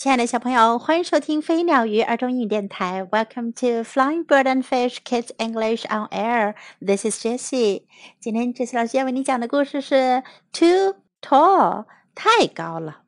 [0.00, 3.02] 亲爱的小朋友，欢迎收听飞鸟鱼儿童英语电台。
[3.02, 6.54] Welcome to Flying Bird and Fish Kids English on Air.
[6.80, 7.84] This is Jessie.
[8.20, 10.22] 今天 Jessie 老师要为你讲的故事是
[10.52, 13.02] Too Tall，太高了。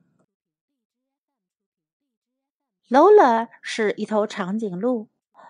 [2.89, 5.09] Lola 是一头长颈鹿。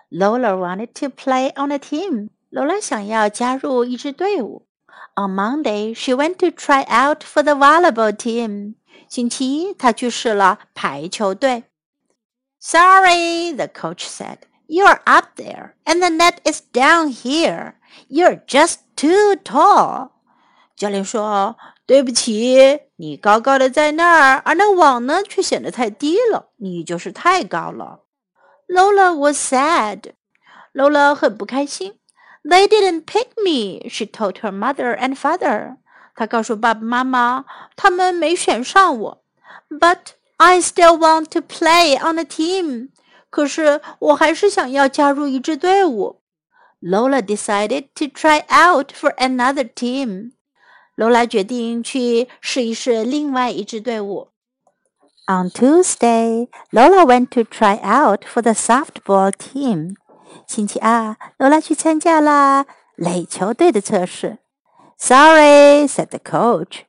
[0.09, 2.29] Lola wanted to play on a team.
[2.51, 4.65] Lola 想要加入一支队伍。
[5.15, 8.75] On Monday, she went to try out for the volleyball team.
[9.07, 11.63] 星期一，他去试了排球队。
[12.59, 14.39] Sorry, the coach said.
[14.67, 17.73] You're up there, and the net is down here.
[18.07, 20.11] You're just too tall.
[20.75, 26.51] 教练说：“对不起，你高高的在那儿，而那网呢却显得太低了。
[26.57, 28.01] 你就是太高了。”
[28.69, 30.11] Lola was sad.
[30.73, 31.99] Lola 很不开心。
[32.43, 35.77] They didn't pick me, she told her mother and father.
[36.15, 39.23] 他告诉爸爸妈妈，他们没选上我。
[39.69, 39.99] But
[40.37, 42.89] I still want to play on a team。
[43.29, 46.21] 可是我还是想要加入一支队伍。
[46.81, 54.29] Lola decided to try out for another team。Lola 决定去试一试另外一支队伍。
[55.27, 59.95] On Tuesday, Lola went to try out for the softball team。
[60.47, 64.39] 星期二，Lola 去参加了垒球队的测试。
[64.97, 66.85] Sorry, said the coach.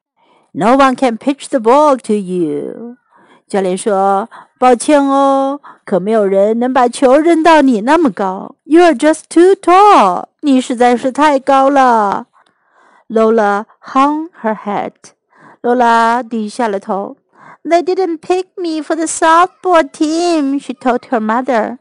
[0.52, 2.96] No one can pitch the ball to you.
[3.48, 8.54] 教练说：“抱歉哦，可没有人能把球扔到你那么高。
[8.64, 10.26] You're just too tall.
[10.40, 12.26] 你实在是太高了。”
[13.08, 14.92] Lola hung her head.
[15.62, 17.16] Lola 低下了头。
[17.64, 21.78] They didn't pick me for the softball team, she told her mother.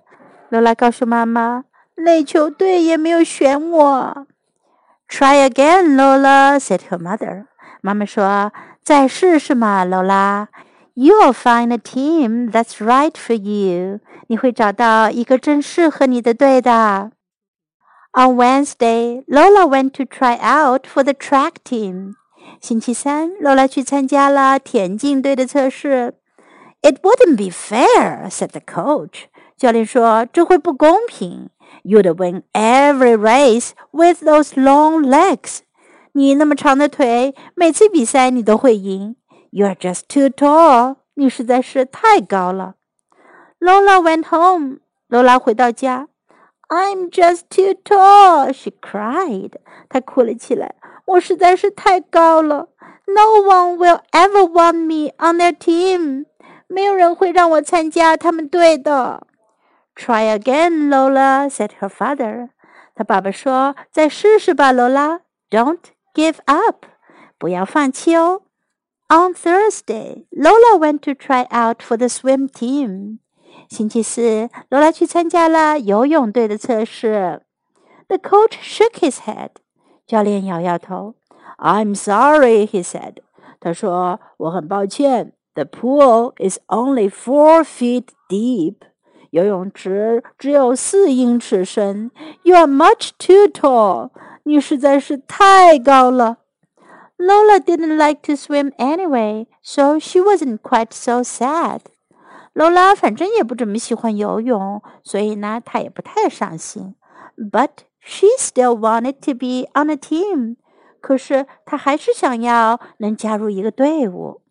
[0.50, 1.64] Lola 告诉妈妈，
[1.96, 4.28] 垒球队也没有选我。
[5.08, 7.46] Try again, Lola," said her mother.
[7.82, 10.48] 妈妈说：“再试试嘛，Lola.
[10.96, 14.00] You'll find a team that's right for you.
[14.28, 17.12] 你会找到一个正适合你的队的。”
[18.14, 22.16] On Wednesday, Lola went to try out for the track team.
[22.60, 26.16] 星期三，Lola 去参加了田径队的测试。
[26.82, 29.26] It wouldn't be fair, said the coach.
[29.58, 31.50] 教练说这会不公平。”
[31.84, 35.60] You'd win every race with those long legs.
[36.14, 39.16] 你那么长的腿，每次比赛你都会赢。
[39.52, 40.98] You're just too tall.
[41.16, 42.76] 你实在是太高了。
[43.60, 44.80] Lola went home.
[45.08, 46.08] 罗拉回到家。
[46.68, 48.54] I'm just too tall.
[48.54, 49.54] She cried.
[49.90, 50.76] 她哭了起来。
[51.06, 52.70] 我实在是太高了。
[53.08, 56.26] No one will ever want me on their team.
[56.68, 59.26] 没有人会让我参加他们队的。
[59.96, 62.50] Try again, Lola," said her father.
[62.96, 65.22] 他爸爸说：“再试试吧，罗拉。
[65.50, 65.80] Don't
[66.14, 66.86] give up，
[67.38, 68.44] 不要放弃哦。”
[69.10, 73.20] On Thursday, Lola went to try out for the swim team.
[73.70, 77.42] 星期四，罗拉去参加了游泳队的测试。
[78.08, 79.52] The coach shook his head.
[80.06, 81.16] 教练摇摇头。
[81.58, 83.18] I'm sorry, he said.
[83.60, 85.34] 他说：“我很抱歉。
[85.56, 88.76] The pool is only four feet deep.”
[89.35, 92.13] 游泳池只有四英尺深。
[92.45, 94.11] You are much too tall.
[94.45, 96.37] 你实在是太高了。
[97.17, 101.81] Lola didn't like to swim anyway, so she wasn't quite so sad.
[102.55, 106.95] Lola 反正也不怎么喜欢游泳，所以呢，她也不太伤心。
[107.37, 110.59] But she still wanted to be on a team.
[111.01, 114.43] 可是她还是想要能加入一个队伍。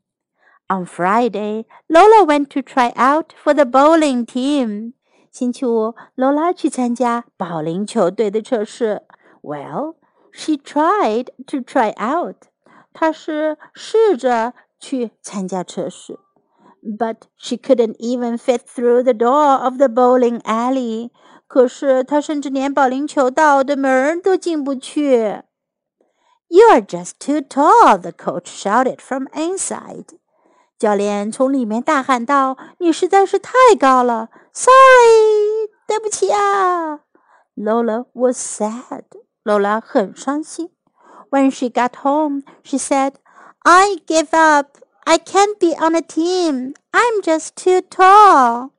[0.72, 4.92] on Friday, Lola went to try out for the bowling team.
[5.30, 9.02] 星期五，罗拉去参加保龄球队的测试。
[9.42, 9.96] Well,
[10.32, 12.48] she tried to try out.
[12.92, 16.18] 她是试着去参加测试。
[16.82, 21.10] But she couldn't even fit through the door of the bowling alley.
[21.46, 25.42] 可是她甚至连保龄球道的门都进不去。
[26.48, 30.06] You are just too tall, the coach shouted from inside.
[30.83, 36.99] 教练从里面大喊道：“你实在是太高了！”Sorry，对不起啊。
[37.55, 39.05] Lola was sad.
[39.45, 40.71] Lola 很伤心。
[41.29, 43.13] When she got home, she said,
[43.59, 44.77] "I give up.
[45.05, 46.73] I can't be on a team.
[46.91, 48.71] I'm just too tall."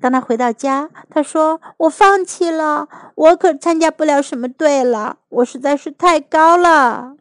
[0.00, 7.14] 当她回到家，她说：“我放弃了，我可参加不了什么队了，我实在是太高了。”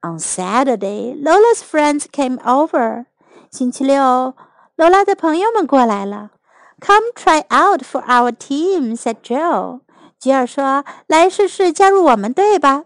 [0.00, 3.04] On Saturday, Lola's friends came over.
[3.51, 4.33] 星期六，
[4.75, 6.31] 罗拉的朋友们过来了。
[6.79, 9.81] Come try out for our team," said Joe.
[10.19, 12.85] 吉尔说：“来试试加入我们队吧。”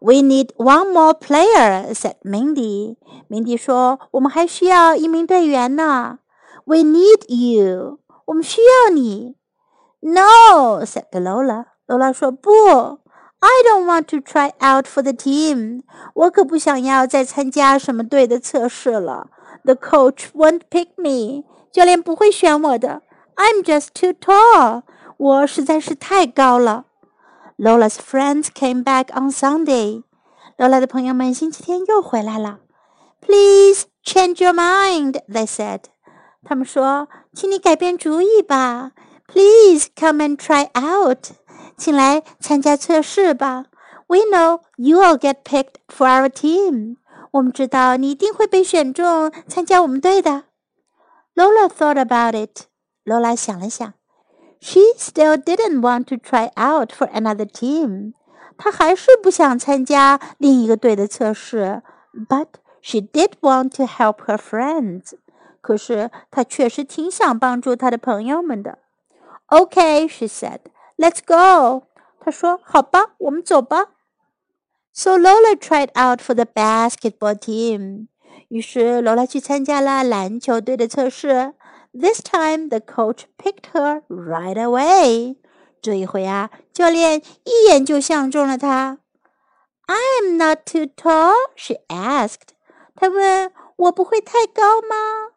[0.00, 2.96] We need one more player," said Mindy.
[3.28, 6.20] Mindy 说：“我们还需要一名队员呢。”
[6.64, 7.98] We need you.
[8.26, 9.36] 我们需要你。
[10.00, 11.66] No, said Lola.
[11.86, 13.00] Lola 说不。
[13.40, 15.82] I don't want to try out for the team.
[16.14, 19.28] 我可不想要再参加什么队的测试了。
[19.64, 21.44] The coach won't pick me.
[21.70, 23.02] 教练不会选我的。
[23.36, 24.82] I'm just too tall.
[25.16, 26.86] 我实在是太高了。
[27.58, 30.02] Lola's friends came back on Sunday.
[30.56, 32.60] Lola 的朋友们星期天又回来了。
[33.20, 35.80] Please change your mind, they said.
[36.42, 38.92] 他们说，请你改变主意吧。
[39.26, 41.32] Please come and try out.
[41.76, 43.66] 请来参加测试吧。
[44.06, 46.96] We know you will get picked for our team.
[47.35, 50.45] 我们知道你一定会被选中参加我们队的。
[51.35, 52.67] Lola thought about it.
[53.03, 53.93] Lola 想了想
[54.61, 58.13] ，She still didn't want to try out for another team.
[58.57, 61.83] 她还是不想参加另一个队的测试。
[62.13, 62.47] But
[62.81, 65.15] she did want to help her friends.
[65.59, 68.79] 可是她确实挺想帮助她的朋友们的。
[69.49, 70.59] Okay, she said.
[70.97, 71.87] Let's go.
[72.21, 73.87] 她说：“好吧，我们走吧。”
[74.94, 78.08] So Lola tried out for the basketball team.
[78.48, 81.54] 于是罗拉去参加了篮球队的测试。
[81.92, 85.36] This time the coach picked her right away.
[85.80, 88.98] 这一回啊，教练一眼就相中了她。
[89.86, 92.50] I'm not too tall, she asked.
[92.94, 95.32] 她问：“我不会太高吗？”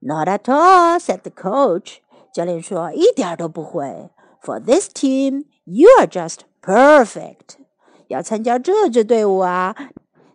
[0.00, 1.96] Not at all, said the coach.
[2.32, 4.10] 教练说：“一点都不会。”
[4.42, 7.56] For this team, you are just perfect.
[8.13, 9.75] 要参加这支队伍啊，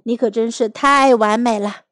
[0.02, 1.82] 你可真是太完美了。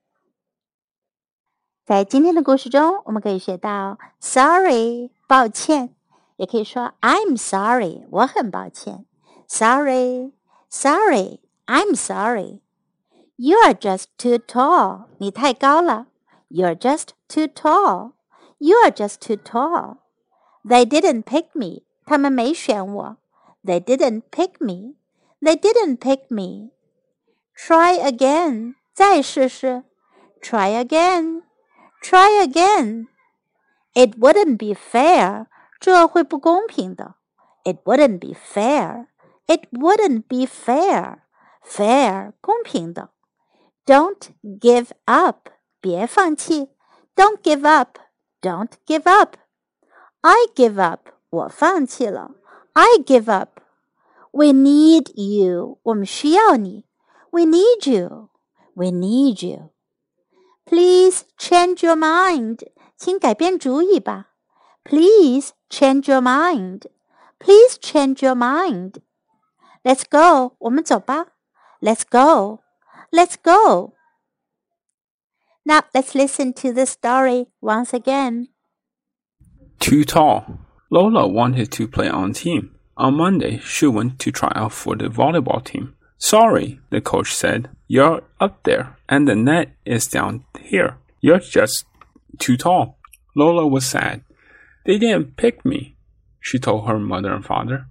[1.84, 5.94] 在今天的故事中，我们可以学到 “sorry” 抱歉，
[6.34, 9.06] 也可以说 “I'm sorry” 我很抱歉。
[9.46, 10.32] Sorry,
[10.68, 12.60] sorry, I'm sorry.
[13.36, 15.04] You are just too tall.
[15.18, 16.08] 你太高了。
[16.50, 18.14] You're just too tall.
[18.58, 19.98] You are just too tall.
[20.64, 21.82] They didn't pick me.
[22.04, 23.16] 他们没选我。
[23.62, 24.94] They didn't pick me.
[25.41, 26.71] They didn't pick me.
[27.55, 28.75] Try again.
[28.93, 29.83] 再试试。
[30.41, 31.43] Try again.
[32.01, 33.07] Try again.
[33.93, 35.47] It wouldn't be fair.
[35.79, 37.15] 这会不公平的。
[37.63, 39.07] It wouldn't be fair.
[39.47, 41.19] It wouldn't be fair.
[41.63, 43.09] Fair 公平的。
[43.85, 45.49] Don't give up.
[45.79, 46.69] 别放弃。
[47.15, 47.99] Don't give up.
[48.41, 49.35] Don't give up.
[50.21, 51.09] I give up.
[51.29, 52.31] 我放弃了。
[52.73, 53.54] I give up.
[54.35, 55.79] We need you.
[55.83, 56.85] 我们需要你。
[57.31, 58.29] We need you.
[58.75, 59.71] We need you.
[60.65, 62.59] Please change your mind.
[62.97, 64.29] 请改变主意吧。
[64.83, 66.83] Please change your mind.
[67.39, 69.01] Please change your mind.
[69.83, 70.55] Let's go.
[70.59, 71.27] 我们走吧。
[71.81, 72.59] Let's go.
[73.11, 73.93] Let's go.
[75.65, 78.47] Now let's listen to the story once again.
[79.79, 80.59] Too tall.
[80.89, 82.74] Lola wanted to play on team.
[82.96, 85.94] On Monday, she went to try out for the volleyball team.
[86.18, 87.68] Sorry, the coach said.
[87.88, 90.96] You're up there, and the net is down here.
[91.20, 91.84] You're just
[92.38, 92.98] too tall.
[93.34, 94.22] Lola was sad.
[94.86, 95.96] They didn't pick me,
[96.40, 97.86] she told her mother and father.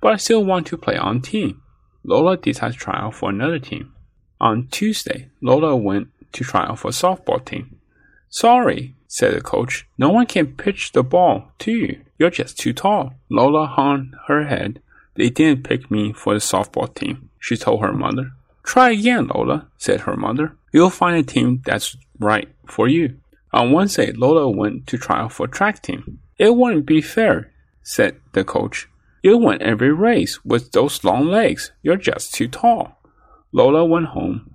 [0.00, 1.62] But I still want to play on team.
[2.04, 3.92] Lola decided to try out for another team.
[4.40, 7.80] On Tuesday, Lola went to try out for a softball team.
[8.28, 9.86] Sorry, said the coach.
[9.98, 12.03] No one can pitch the ball to you.
[12.18, 13.14] You're just too tall.
[13.28, 14.80] Lola hung her head.
[15.14, 18.32] They didn't pick me for the softball team, she told her mother.
[18.62, 20.56] Try again, Lola, said her mother.
[20.72, 23.16] You'll find a team that's right for you.
[23.52, 26.18] On Wednesday, Lola went to out for track team.
[26.38, 27.52] It wouldn't be fair,
[27.82, 28.88] said the coach.
[29.22, 31.72] You win every race with those long legs.
[31.82, 32.98] You're just too tall.
[33.52, 34.54] Lola went home.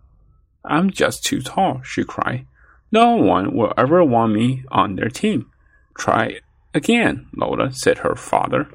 [0.66, 2.46] I'm just too tall, she cried.
[2.92, 5.50] No one will ever want me on their team.
[5.98, 6.42] Try
[6.74, 8.70] again, Lola, said her father.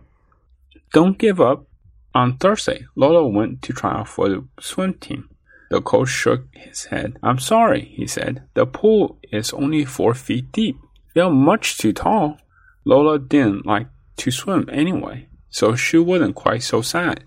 [0.92, 1.66] Don't give up.
[2.14, 5.28] On Thursday, Lola went to try out for the swim team.
[5.70, 7.18] The coach shook his head.
[7.22, 8.44] I'm sorry, he said.
[8.54, 10.76] The pool is only four feet deep.
[11.14, 12.38] You're much too tall.
[12.84, 17.24] Lola didn't like to swim anyway, so she wasn't quite so sad.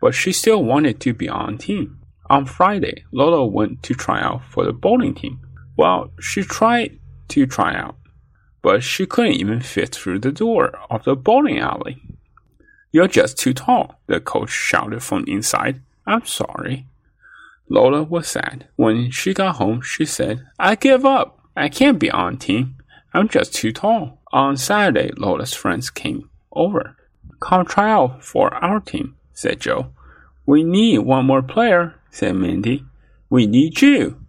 [0.00, 2.00] But she still wanted to be on team.
[2.28, 5.38] On Friday, Lola went to try out for the bowling team.
[5.76, 7.96] Well, she tried to try out,
[8.64, 12.00] but she couldn't even fit through the door of the bowling alley.
[12.92, 15.82] You're just too tall, the coach shouted from inside.
[16.06, 16.86] I'm sorry.
[17.68, 18.66] Lola was sad.
[18.76, 21.40] When she got home, she said, I give up.
[21.54, 22.76] I can't be on team.
[23.12, 24.18] I'm just too tall.
[24.32, 26.96] On Saturday, Lola's friends came over.
[27.40, 29.90] Come try out for our team, said Joe.
[30.46, 32.82] We need one more player, said Mindy.
[33.28, 34.24] We need you.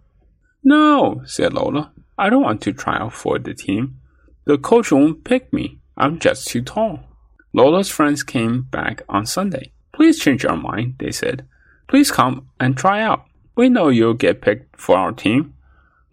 [0.62, 1.90] No, said Lola.
[2.18, 3.98] I don't want to try out for the team.
[4.46, 5.80] The coach won't pick me.
[5.96, 7.00] I'm just too tall.
[7.52, 9.72] Lola's friends came back on Sunday.
[9.92, 11.46] Please change your mind, they said.
[11.88, 13.24] Please come and try out.
[13.56, 15.54] We know you'll get picked for our team.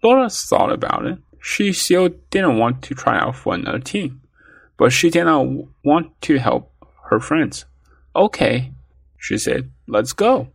[0.02, 1.18] Lola thought about it.
[1.40, 4.22] She still didn't want to try out for another team,
[4.78, 5.46] but she did not
[5.84, 6.72] want to help
[7.10, 7.66] her friends.
[8.16, 8.72] Okay,
[9.18, 10.48] she said, let's go.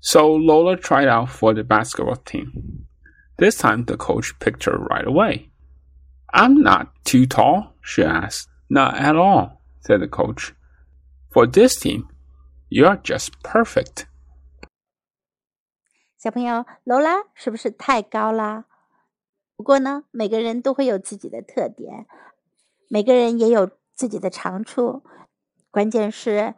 [0.00, 2.86] So Lola tried out for the basketball team.
[3.36, 5.47] This time the coach picked her right away.
[6.27, 8.47] I'm not too tall, she asked.
[8.69, 10.53] Not at all, said the coach.
[11.31, 12.07] For this team,
[12.69, 14.07] you're just perfect.
[16.17, 18.65] 小朋友，劳拉是不是太高啦？
[19.55, 22.07] 不过呢，每个人都会有自己的特点，
[22.89, 25.03] 每个人也有自己的长处。
[25.69, 26.55] 关键是，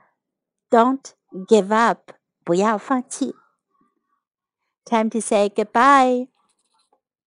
[0.70, 1.02] Don't
[1.48, 2.12] give up，
[2.44, 3.36] 不要放弃。
[4.86, 6.29] Time to say goodbye.